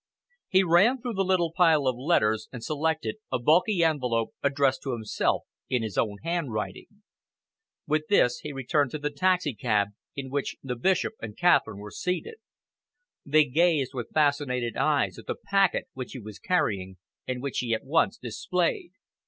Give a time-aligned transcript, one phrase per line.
[0.49, 4.93] He ran through the little pile of letters and selected a bulky envelope addressed to
[4.93, 6.87] himself in his own handwriting.
[7.85, 12.37] With this he returned to the taxicab in which the Bishop and Catherine were seated.
[13.23, 16.97] They gazed with fascinated eyes at the packet which he was carrying
[17.27, 18.93] and which he at once displayed.